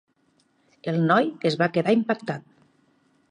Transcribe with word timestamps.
El 0.91 0.97
noi 1.11 1.29
es 1.51 1.59
va 1.63 1.69
quedar 1.77 1.95
impactat. 1.99 2.47